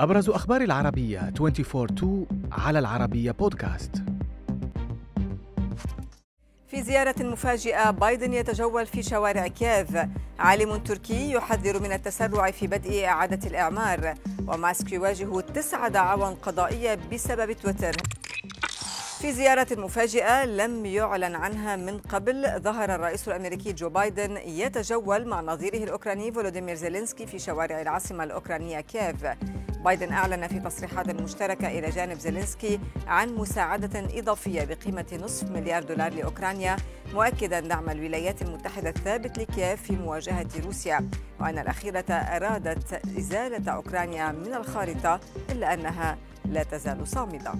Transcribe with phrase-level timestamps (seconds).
[0.00, 3.92] أبرز أخبار العربية 24 على العربية بودكاست
[6.68, 9.88] في زيارة مفاجئة بايدن يتجول في شوارع كييف.
[10.38, 14.14] عالم تركي يحذر من التسرع في بدء إعادة الإعمار.
[14.46, 17.96] وماسك يواجه تسع دعاوى قضائية بسبب تويتر.
[19.20, 25.40] في زيارة مفاجئة لم يعلن عنها من قبل ظهر الرئيس الأمريكي جو بايدن يتجول مع
[25.40, 29.26] نظيره الأوكراني فولوديمير زيلينسكي في شوارع العاصمة الأوكرانية كييف.
[29.84, 36.12] بايدن أعلن في تصريحات مشتركة إلى جانب زيلينسكي عن مساعدة إضافية بقيمة نصف مليار دولار
[36.12, 36.76] لأوكرانيا
[37.14, 41.10] مؤكدا دعم الولايات المتحدة الثابت لكييف في مواجهة روسيا
[41.40, 45.20] وأن الأخيرة أرادت إزالة أوكرانيا من الخارطة
[45.50, 47.52] إلا أنها لا تزال صامدة.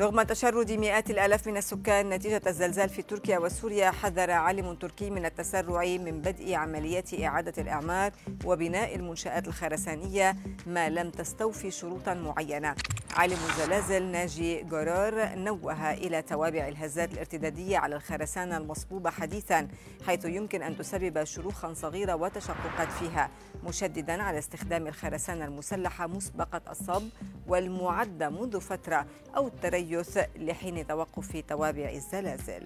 [0.00, 5.24] رغم تشرد مئات الآلاف من السكان نتيجة الزلزال في تركيا وسوريا حذر عالم تركي من
[5.24, 8.12] التسرع من بدء عمليات إعادة الإعمار
[8.44, 12.74] وبناء المنشآت الخرسانية ما لم تستوفي شروطا معينة.
[13.12, 19.68] عالم الزلازل ناجي جورور نوه إلى توابع الهزات الارتدادية على الخرسانة المصبوبة حديثا
[20.06, 23.30] حيث يمكن أن تسبب شروخا صغيرة وتشققات فيها
[23.64, 27.02] مشددا على استخدام الخرسانة المسلحة مسبقة الصب
[27.46, 32.64] والمعدة منذ فترة أو التريث لحين توقف توابع الزلازل.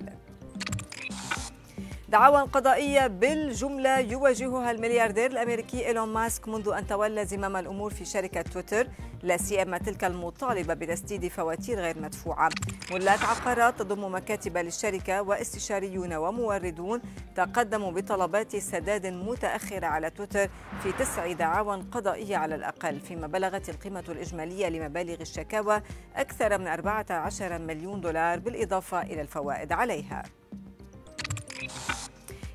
[2.08, 8.42] دعاوى قضائية بالجملة يواجهها الملياردير الأمريكي إيلون ماسك منذ أن تولى زمام الأمور في شركة
[8.42, 8.88] تويتر
[9.22, 12.50] لا سيما تلك المطالبة بتسديد فواتير غير مدفوعة.
[12.92, 17.00] ولاة عقارات تضم مكاتب للشركة واستشاريون وموردون
[17.36, 20.48] تقدموا بطلبات سداد متأخرة على تويتر
[20.82, 25.82] في تسع دعاوى قضائية على الأقل فيما بلغت القيمة الإجمالية لمبالغ الشكاوى
[26.16, 30.22] أكثر من 14 مليون دولار بالإضافة إلى الفوائد عليها.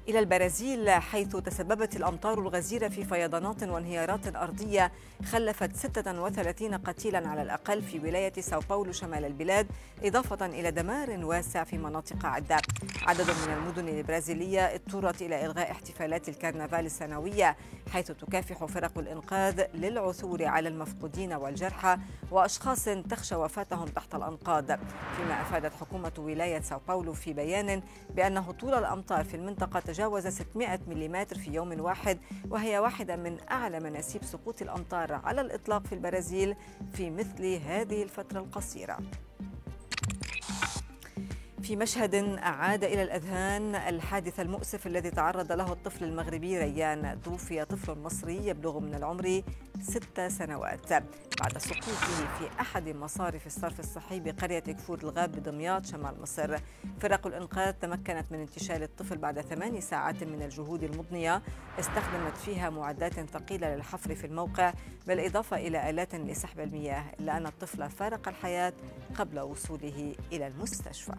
[0.10, 4.92] إلى البرازيل حيث تسببت الأمطار الغزيرة في فيضانات وانهيارات أرضية
[5.26, 9.68] خلفت 36 قتيلا على الأقل في ولاية ساو باولو شمال البلاد
[10.04, 12.58] إضافة إلى دمار واسع في مناطق عدة.
[13.08, 17.58] عدد من المدن البرازيلية اضطرت إلى إلغاء احتفالات الكرنفال السنوية
[17.94, 21.98] حيث تكافح فرق الإنقاذ للعثور على المفقودين والجرحى
[22.32, 24.66] وأشخاص تخشى وفاتهم تحت الأنقاض.
[25.18, 27.82] فيما أفادت حكومة ولاية ساو باولو في بيان
[28.16, 32.20] بأنه طول الأمطار في المنطقة تجاوز 600 ملم في يوم واحد
[32.50, 36.56] وهي واحدة من أعلى مناسيب سقوط الأمطار على الإطلاق في البرازيل
[36.94, 38.98] في مثل هذه الفترة القصيرة.
[41.62, 47.98] في مشهد أعاد إلى الأذهان الحادث المؤسف الذي تعرض له الطفل المغربي ريان توفي طفل
[47.98, 49.42] مصري يبلغ من العمر
[49.82, 50.94] ست سنوات.
[51.40, 56.58] بعد سقوطه في أحد مصارف الصرف الصحي بقرية كفور الغاب بدمياط شمال مصر
[57.00, 61.42] فرق الإنقاذ تمكنت من انتشال الطفل بعد ثمان ساعات من الجهود المضنية.
[61.80, 64.74] استخدمت فيها معدات ثقيلة للحفر في الموقع
[65.08, 67.04] بالإضافة إلى آلات لسحب المياه.
[67.20, 68.74] إلا أن الطفل فارق الحياة
[69.16, 71.14] قبل وصوله إلى المستشفى.